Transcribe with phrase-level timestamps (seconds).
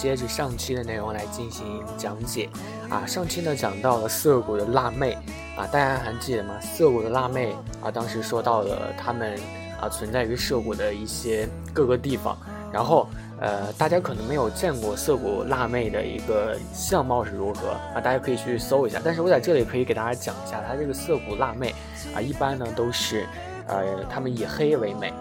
[0.00, 2.48] 接着上期的内容来进行讲解。
[2.88, 5.12] 啊，上期呢讲到了涩谷的辣妹，
[5.58, 6.58] 啊，大家还记得吗？
[6.58, 9.38] 涩谷的辣妹啊，当时说到了他们
[9.78, 12.34] 啊存在于涩谷的一些各个地方，
[12.72, 13.06] 然后
[13.38, 19.02] 呃，大家可能没有见过涩谷辣妹的一个相貌是如何啊，大家可以去搜一下。
[19.04, 21.74] 但是我在这里可以给大家讲一下，它这个涩谷辣妹
[22.14, 23.26] 啊，一般呢都是
[23.66, 25.12] 呃，他们以黑为美，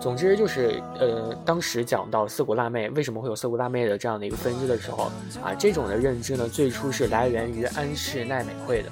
[0.00, 5.12] 总之就是，呃，当时讲到涩谷辣妹为什么会有涩谷辣妹的这样的一个分支的时候，
[5.44, 8.88] 啊，这种的认知呢，最初是来源于安室奈美惠的。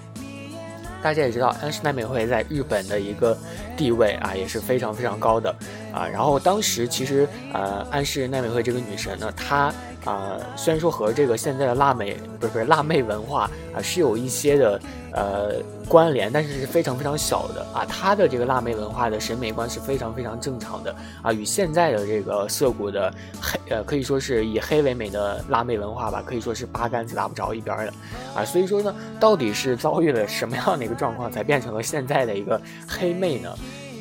[1.02, 3.36] 大家也知道，安室奈美惠在日本的一个
[3.76, 5.54] 地位啊，也是非常非常高的，
[5.92, 9.72] 啊，然后当时其实，呃，安室奈美惠这个女神呢，她。
[10.04, 13.50] 啊，虽然说和这个现在的辣妹不是不是辣妹文化
[13.82, 14.80] 是有一些的
[15.12, 15.54] 呃
[15.88, 17.84] 关联，但是是非常非常小的啊。
[17.86, 27.92] 她的这个辣妹文化的审美观是非常非常正常的啊，与现在的这个涩谷的黑呃可以说是以黑为美的辣妹文化吧，可以说是八竿子打不着一边的
[28.34, 28.44] 啊。
[28.44, 33.50] 所以说呢，到底是遭遇了什么样的一个状况，才变成了现在的一个黑妹呢？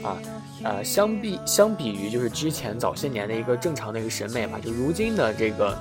[0.03, 0.17] 啊？
[0.63, 5.77] 呃，相比相比于就是之前早些年的一个正常的一个审美吧，就如今的这个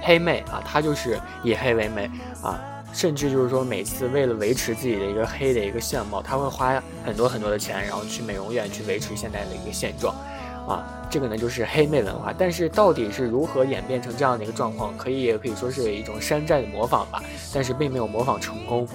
[0.00, 2.08] 黑妹啊，她就是以黑为美
[2.40, 2.60] 啊，
[2.92, 10.14] 甚至就是说每次为了维持自己的一个黑的一个相貌，他会花很多很多的钱，然后去美容院去维持现在的一个现状
[10.66, 12.34] 啊，这个呢就是黑妹文化。
[12.36, 17.22] 但是到底是如何演变成这样的一个状况，可以也可以说是一种山寨的模仿吧，
[17.54, 18.86] 但是并没有模仿成功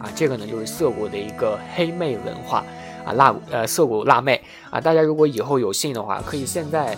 [0.00, 2.64] 啊，这个呢就是涩谷的一个黑妹文化。
[3.04, 4.38] 啊，辣呃涩谷辣妹
[4.70, 6.94] 啊，大家如果以后有幸的话，可以现在，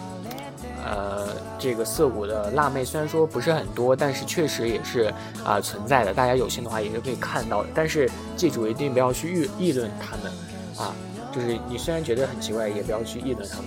[1.60, 5.12] 这个涩谷的辣妹虽然说不是很多，但是确实也是
[5.44, 6.12] 啊存在的。
[6.12, 7.68] 大家有幸的话也是可以看到的。
[7.74, 10.32] 但是记住，一定不要去议议论他们
[10.78, 10.94] 啊，
[11.30, 13.66] 就是你虽然觉得很奇怪，也不要去议论他们，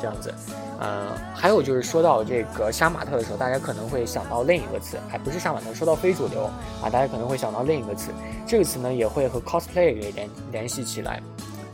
[0.00, 0.32] 这样子。
[0.80, 5.74] 呃，还有就是说到这个杀马特的时候，大家可能会想到另一个词，还不是杀马特。
[5.74, 6.44] 说到非主流
[6.80, 8.12] 啊，大家可能会想到另一个词，
[8.46, 11.20] 这个词呢也会和 cosplay 给联联系起来。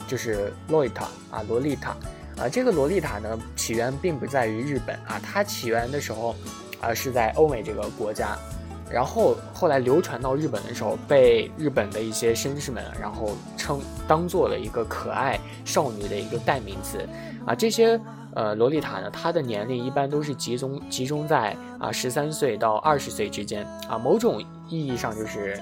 [0.06, 1.96] 就是洛丽塔啊，洛丽塔
[2.36, 6.34] 啊，这个洛丽塔呢，起源并不在于日本啊，它起源的时候
[6.80, 8.36] 啊是在欧美这个国家，
[8.90, 17.08] 然后后来流传到日本的时候，被日本的一些绅士们然后称当做了一个可爱少女的一个代名词
[17.46, 18.00] 啊，这些
[18.34, 25.56] 呃洛丽塔呢，她的年龄一般都是集中集中在啊十三岁到二十岁之间啊，某种意义上就是。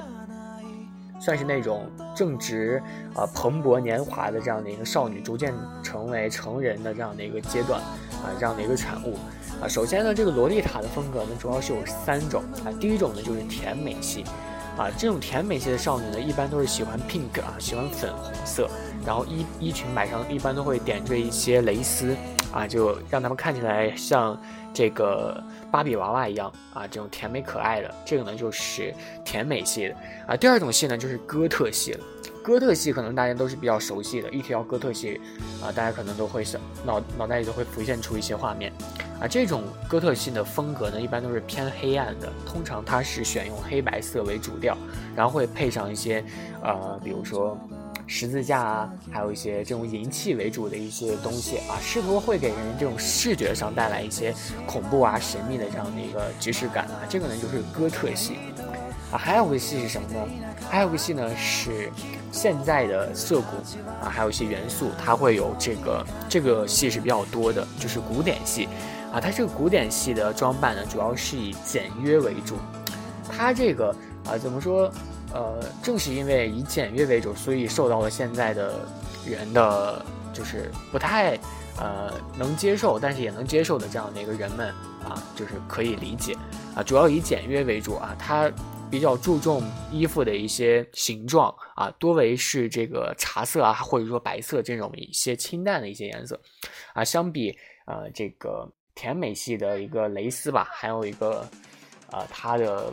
[1.23, 2.83] 算是那种正值
[3.15, 9.17] 啊蓬勃年华的这样的一个少女，逐渐成为成人的这样的一个阶段啊，这样的一个产物
[9.63, 9.69] 啊。
[9.69, 12.75] 首先呢，这个洛丽塔的风格呢，主要是有三种啊。
[12.81, 14.25] 第一种呢，就是甜美系
[14.77, 18.69] 啊，这种甜美系的少女呢，一般都是喜欢 pink 啊，喜欢粉红色，
[19.07, 22.17] 然后衣衣裙摆上一般都会点缀一些蕾丝
[22.53, 24.41] 啊，就让他们看起来像
[24.73, 25.43] 这个。
[25.73, 28.93] 芭比娃娃一样啊，这种甜美可爱的，这个呢就是
[29.25, 29.97] 甜美系的
[30.27, 30.37] 啊。
[30.37, 32.05] 第二种系呢就是哥特系了，
[32.45, 35.19] 哥特系可能大家都是比较熟悉的，一提到哥特系
[35.63, 38.71] 啊，大家可能都会想脑脑袋里都会浮现出一些画面
[39.19, 39.27] 啊。
[39.27, 44.77] 这种哥特系的风格呢，一般都是偏黑暗的，通常它是选用黑白色为主调，
[45.17, 46.23] 然后会配上一些
[46.63, 47.59] 呃，比如说。
[48.15, 54.35] 十字架啊，还有一些这种银器为主的一些东西啊，试图会给人这种视觉上带来一些
[54.67, 57.01] 恐怖啊、神秘的这样的一个即视感啊。
[57.09, 58.37] 这个呢就是哥特系
[59.11, 60.19] 啊，还有个系是什么呢？
[60.69, 61.91] 还有个系呢是
[62.31, 63.57] 现在的涩谷
[64.03, 68.69] 啊，还有一些元素，它会有这个这个系是比较多的，就是古典系
[69.11, 69.19] 啊。
[69.19, 72.57] 它这个古典系的装扮呢，主要是以简约为主。
[73.27, 73.89] 它这个
[74.27, 74.93] 啊，怎么说？
[75.35, 78.87] 呃，正是因为以简约为主，所以受到了现在的
[79.27, 81.39] 人的就是不太
[81.79, 84.69] 呃能接受，但是也能接受的这样的一个人们
[85.03, 86.37] 啊，就是可以理解
[86.75, 86.83] 啊。
[86.83, 88.53] 主要以简约为主啊，它
[88.91, 96.39] 比较注重衣服的一些形状啊，多为是这个茶色啊，或者说白色这种一些清淡的一些颜色
[96.93, 97.03] 啊。
[97.03, 97.57] 相比
[97.87, 101.49] 呃这个甜美系的一个蕾丝吧，还有一个
[102.11, 102.93] 啊它的。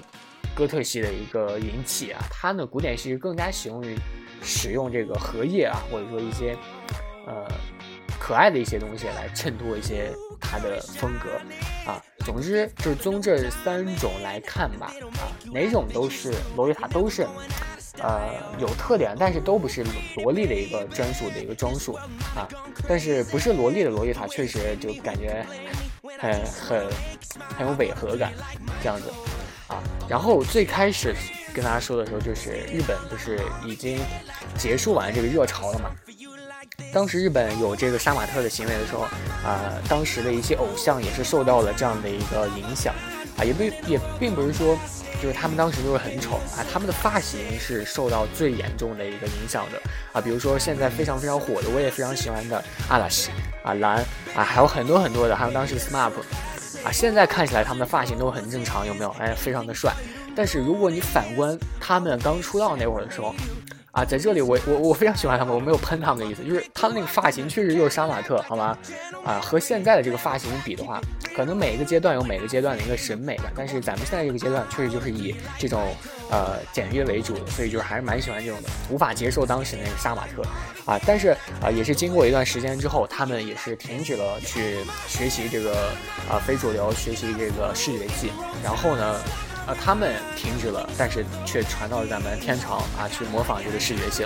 [0.59, 3.97] 哥特系的一个银器啊，它呢古典系更加喜用于
[4.43, 6.53] 使用这个荷叶啊，或者说一些
[7.25, 7.47] 呃
[8.19, 11.29] 可爱的一些东西来衬托一些它的风格
[11.89, 12.03] 啊。
[12.25, 17.25] 总之就是从这三种来看吧，啊，哪种都是洛丽塔都是
[18.01, 19.81] 呃有特点，但是都不是
[20.17, 21.93] 萝莉的一个专属的一个装束
[22.35, 22.45] 啊。
[22.85, 25.45] 但是不是萝莉的洛丽塔确实就感觉
[26.19, 26.87] 很很
[27.57, 28.33] 很有违和感，
[28.83, 29.09] 这样子。
[30.09, 31.13] 然后最开始
[31.53, 33.99] 跟大家说的时候，就是日本不是已经
[34.57, 35.91] 结束完这个热潮了嘛？
[36.93, 39.01] 当时日本有这个杀马特的行为的时候，
[39.45, 42.93] 啊，当时的一些偶像也是受到了这样的一个影响
[43.37, 44.77] 啊，也不也并不是说
[45.21, 49.79] 就是他们当时就是很丑啊，他们的发型是受到最严重的一个影响的
[50.13, 53.29] 啊，比如说现在非常非常火的，我也非常喜欢的阿拉西
[53.63, 53.97] 啊蓝
[54.33, 56.11] 啊，还有很多很多的，还有当时的 SMAP
[56.83, 59.09] 啊，现在看起来他们的发型都很正常，有没有？
[59.19, 59.93] 哎，非常的帅。
[60.35, 63.33] 但是如果你反观他们刚出道那会儿的时候。
[63.91, 68.77] 啊，在这里我我我非常喜欢他们，我没有喷他们的意思，就是他的那个发型确实就是杀马特，好吗？
[69.25, 71.01] 啊，和现在的这个发型比的话，
[71.35, 75.81] 可能每一个阶段有每个阶段的一个审美吧，但是咱们现在这个阶段确实就是以这种
[76.29, 80.43] 呃简约为主的，所以就是还是蛮喜欢这种的，无法接受当时那个杀马特
[80.85, 84.77] 啊，但是啊也是经过一段时间之后，他们也是停止了去
[85.07, 85.89] 学习这个
[86.29, 88.31] 啊非主流，学习这个视觉系，
[88.63, 89.19] 然后呢。
[89.69, 94.25] 啊，他们停止了，但是却传到了咱们天朝啊，去模仿这个视觉性，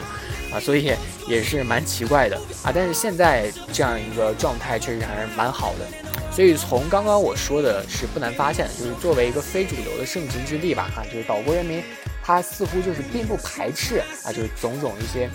[0.53, 0.95] 啊，所以
[1.27, 2.71] 也是蛮奇怪的啊。
[2.73, 5.85] 但是现在这样一个状态确实还是蛮好的，
[6.31, 11.83] 所以从刚刚我说的是不难发现，就是作为一个非主流的盛极之地吧，哈，就是岛国人民。
[12.25, 15.29] 他似乎就是并不排斥啊，就是种种一些，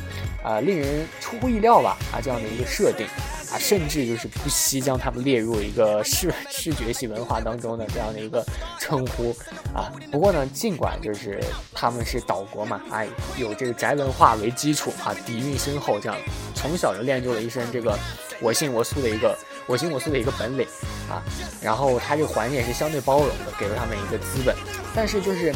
[0.48, 3.06] 啊，令人出乎意料吧啊这样的一个设定
[3.52, 8.42] 啊，甚至就是不惜将他们列入一个视 视觉系文化当中的这样的一个
[8.80, 9.36] 称呼
[9.74, 9.92] 啊。
[10.10, 11.38] 不过呢，尽管就是
[11.74, 13.06] 他们是岛国嘛，哎，
[13.36, 16.16] 有这个宅文化为基础啊，底蕴深厚，这样
[16.54, 17.98] 从小就练就了一身这个
[18.40, 19.36] 我行我素的一个
[19.66, 20.66] 我行我素的一个本领
[21.10, 21.20] 啊。
[21.60, 24.56] 然后他这个环境也是相对包容的，给了他们一个资本，
[24.94, 25.54] 但是就是。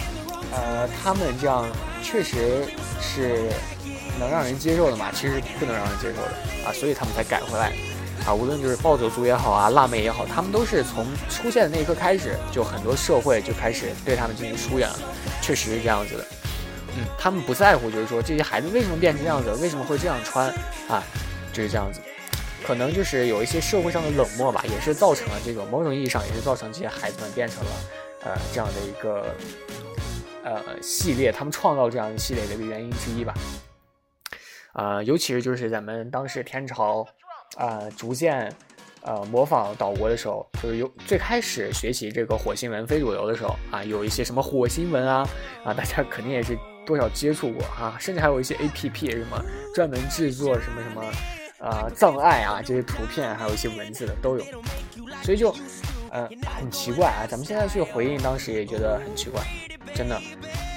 [0.54, 1.66] 呃，他们这样
[2.02, 2.66] 确实
[3.00, 3.48] 是
[4.22, 5.10] 能让人接受的嘛？
[5.12, 6.32] 其实不能让人接受的
[6.64, 7.72] 啊，所以他们才改回来
[8.24, 8.32] 啊。
[8.32, 14.98] 无论就是暴走族也好啊，辣妹也好，他们都是从出现的那一刻开始，就很多社会就开始对他们进行疏远了。
[15.42, 16.24] 确实是这样子的，
[16.96, 20.48] 嗯，他们不在乎，就是说这些孩子为什么变成这样子，为什么会这样穿
[20.88, 21.02] 啊？
[21.52, 22.00] 就是这样子，
[22.64, 27.70] 可能就是有一些社会上的冷漠吧，也是造成了这种某种意义上也是造成这些孩子们变成了
[28.24, 29.34] 呃这样的一个。
[30.44, 33.32] 呃，系列他们创造这样一系列的一个原因之一吧。
[34.74, 37.06] 呃，尤其是就是咱们当时天朝，
[37.56, 38.52] 呃，逐渐
[39.02, 45.28] 呃模仿岛国的时候，就是有最开始学习这个火星文非主流的时候啊，有一些什么火星文啊
[45.64, 51.04] 啊，大家肯定也是多少接触过啊，甚至还有一些 A P P 什么专门制作什么什么
[51.58, 54.44] 呃葬爱啊这些图片，还有一些文字的都有，
[55.22, 55.54] 所以就
[56.10, 59.42] 呃很奇怪啊，咱们现在去回应当时也觉得很奇怪。
[59.94, 60.18] 真的，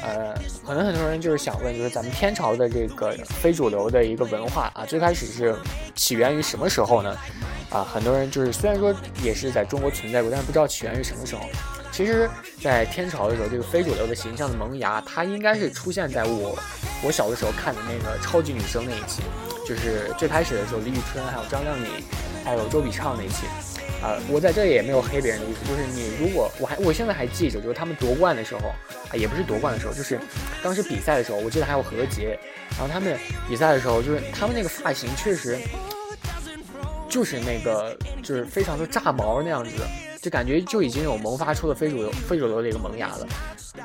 [0.03, 3.11] 呃，可能很多人就是想问，就是咱们天朝的这个
[3.41, 5.55] 非主流的一个文化啊，最开始是
[5.95, 7.15] 起源于什么时候呢？
[7.71, 8.93] 啊，很多人就是虽然说
[9.23, 11.41] 也是在中国存在过，但是不知道起源于什么时候。
[11.91, 12.29] 其实，
[12.61, 16.57] 在天朝的时候，这个非主流的形象的萌芽，它应该是出现在我
[17.01, 19.21] 我小的时候看的那个超级女生那一期，
[19.65, 21.85] 就是最开始的时候，李宇春还有张靓颖，
[22.45, 23.45] 还有周笔畅那一期。
[24.01, 28.67] 啊，我在这也没有黑别人的意思，就是你如果我还我现在还记着，就是他们夺冠的时候
[29.09, 30.19] 啊，也不是夺冠的时候，就是
[30.61, 32.37] 当时比赛的时候，我记得还有何洁，
[32.77, 33.17] 然后他们
[33.49, 35.57] 比赛的时候，就是他们那个发型确实
[37.09, 39.71] 就是那个就是非常的炸毛那样子。
[40.25, 43.27] 就感觉就已经有萌发出了非主流、非主流的一个萌芽了，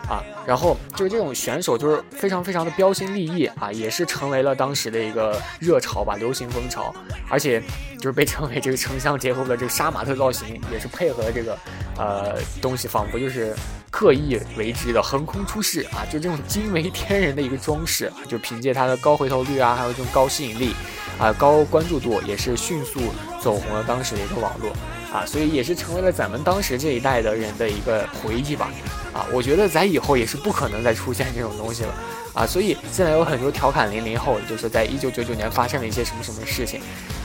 [0.09, 6.95] 啊，然后就是这种选手就是非常非常的标新立异啊，也是成为了当时的一个热潮吧，流行风潮，
[7.29, 7.63] 而且
[7.99, 11.59] 就是被称为这个城乡结合的这个杀马特造型，也是配合这个
[11.99, 13.55] 呃东西，仿佛就是
[13.91, 20.75] 刻意为之的横空出世啊，就这种惊为天人的一个装饰，就凭借它的高回头率啊，还有这种高吸引力
[21.19, 22.99] 啊，高关注度，也是迅速
[23.43, 24.73] 走红了当时的一个网络。
[25.13, 28.71] 啊，所以也是成为了咱们当时这一代的人的一个回忆吧。
[29.13, 31.95] 啊，我觉得咱以后也是不可能再出现这种东西了。
[32.33, 36.81] 啊，所以现在有很多调侃零零后，就是在一九九九年发生了一些什么什么事情。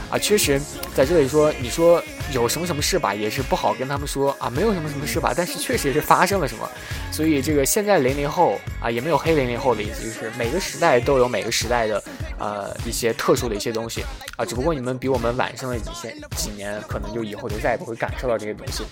[0.09, 0.59] 啊，确实
[0.95, 2.01] 在这里说，你说
[2.31, 6.67] 有什么什么事吧，也是不好跟他们说啊，没有什么什么事吧，但是确实是发生了什么。
[7.11, 12.03] 所以这个现在零零后啊，也没有黑零零后的意思，就是每个时代都有每个时代的。
[12.37, 14.03] 呃，一些特殊的一些东西
[14.37, 18.83] 啊，只不过你们比我们晚生了几些几年，可能就以后就再也不会感受到这些东西。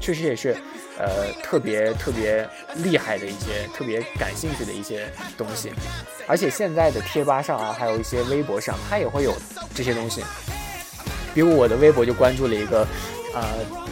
[0.00, 0.56] 确实也是，
[0.98, 5.72] 呃，特别特别厉害的一些，特别感兴趣的一些东西。
[6.26, 9.32] 而且现在的贴吧上啊，还有一些微博上，它也会有
[9.74, 10.24] 这些东西。
[11.34, 12.86] 比如我的微博就关注了一个，
[13.32, 13.44] 呃，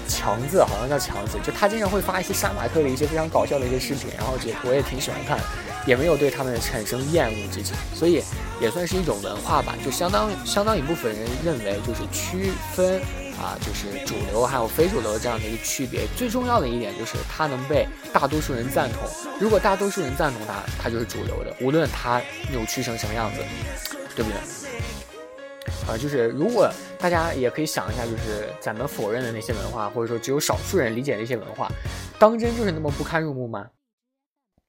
[0.09, 5.39] 强子，好像叫强子，就他经常会发一些杀马特的一些非常搞笑的一些视频，然后也我也挺喜欢看。
[5.87, 8.23] 也没有对他们产生厌恶之情，所以
[8.61, 9.75] 也算是一种文化吧。
[9.85, 13.00] 就相当相当一部分人认为，就是区分
[13.40, 16.02] 啊，就是主流还有非主流这样的一个区别。
[16.16, 19.09] 最重要的一点就是它能被大多数人赞同。
[19.40, 23.40] 如果大多数人赞同它，它就是主流的，无论它扭曲成什么样子，
[24.16, 24.40] 对不对？
[25.87, 31.71] 啊，就是如果大家也可以想一下，就是咱们否认的那些文化，或者说只有少数人理解的一些文化，
[32.19, 33.66] 当真就是那么不堪入目吗？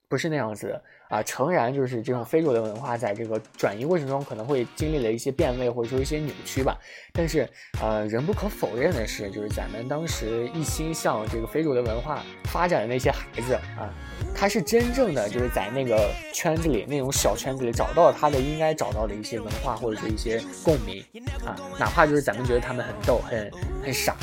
[0.10, 6.78] 不是那样子的啊，诚然就是这种非主流文化在这个转移过程中可能会经历了一些变味或者说一些扭曲吧，
[7.14, 7.48] 但是
[7.82, 13.94] 呃，仍不可否认的是，就是咱们当时一心向这个非主流文化发展的那些孩子啊，
[14.36, 21.04] 他是真正的就是在那个圈子里那种小圈子里找到他的应该找到的一些文化或者是一些共鸣
[21.46, 23.52] 啊，哪怕就是咱们觉得他们很逗很
[23.84, 24.16] 很傻。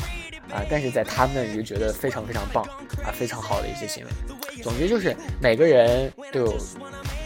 [0.51, 2.63] 啊，但是在他们就觉得非常非常棒
[3.03, 4.11] 啊，非常好的一些行为。
[4.63, 6.57] 总之就是每个人都有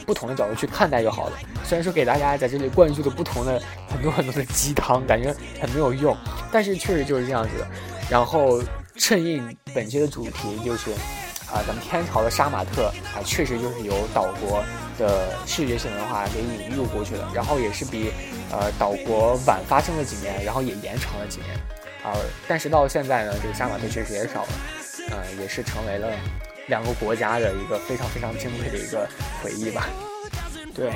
[0.06, 1.38] 不同的角度去看待就好了。
[1.64, 6.16] 虽然说给大家在这里灌输的不同的很多很多的鸡汤，感觉很没有用，
[6.52, 7.68] 但是确实就是这样子的。
[8.10, 8.62] 然后
[8.96, 10.92] 衬应本期的主题就是
[11.52, 14.64] 啊，咱们天朝的杀马特啊，确实就是由岛国
[14.98, 18.12] 的视觉性文化给引入过去的，然后也是比
[18.52, 21.56] 呃岛国晚发生了几年，然后也延长了几年。
[22.02, 22.16] 啊，
[22.48, 24.50] 但是到现在呢，这个杀马特确实也少了，
[25.12, 26.10] 呃，也是成为了
[26.70, 29.08] 两个国家的一个非常非常珍贵的一个
[29.44, 29.88] 回忆吧。
[30.74, 30.94] 对，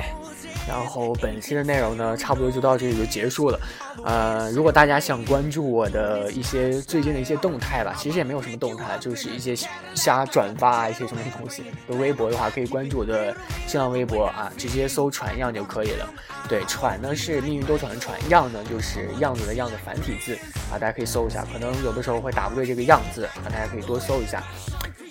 [0.66, 3.60] 然后本期的内容呢，差不多就到这里就结束了。
[4.02, 9.54] 呃，如果大家想关注我的一些最近的一些动态吧，其实也没有什么动态，就是一些
[9.94, 11.64] 瞎转发啊一些什么东西。
[11.86, 16.08] 的微博的话，可以关注我的新浪微博啊，直接搜“传样”就可以了。
[16.48, 20.34] 对，喘呢是命运多舛的喘，样呢就是样子的样的繁体字
[20.72, 21.44] 啊，大家可以搜一下。
[21.52, 24.42] 可能有的时候会打不对这个样字啊，大家可以多搜一下。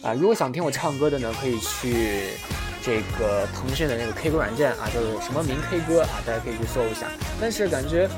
[0.04, 2.32] 啊，如果想听我唱歌的呢，可以去
[2.84, 7.08] 这个腾讯的那个 K 歌软件啊，就是什么名 K 歌啊，大家可以去搜一下。
[7.40, 8.10] 但是感觉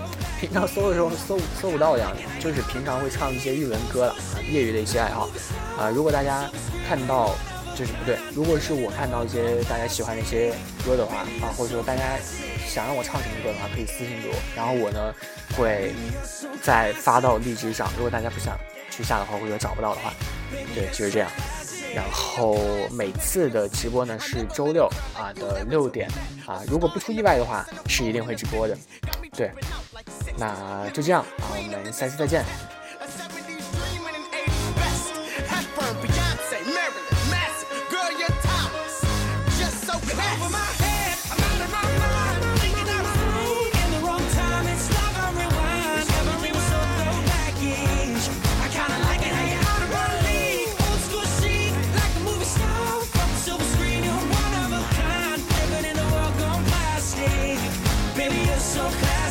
[0.41, 4.15] 平常搜的时候搜搜不到的样，就是平常会唱一些日文歌了，
[4.51, 5.29] 业余的一些爱好
[5.77, 5.89] 啊。
[5.89, 6.49] 如果大家
[6.89, 7.35] 看到。
[7.77, 8.17] 就是不对。
[8.33, 10.53] 如果是我看到一些大家喜欢的一些
[10.85, 12.01] 歌的话啊，或者说大家
[12.65, 15.13] 想让我唱什么歌的话，可以私信给我，然后我呢
[15.57, 15.91] 会
[16.61, 17.91] 再发到荔枝上。
[17.97, 18.57] 如果大家不想
[18.89, 20.13] 去下的话，或者找不到的话，
[20.73, 21.29] 对，就是这样。
[21.95, 22.57] 然后
[22.91, 24.85] 每次的直播呢是周六
[25.17, 26.09] 啊的六点
[26.45, 28.77] 啊，如果不出意外的话是一定会直播的。
[29.31, 29.49] 对，
[30.37, 32.43] 那就这样啊，我们下期再见。
[58.75, 59.24] so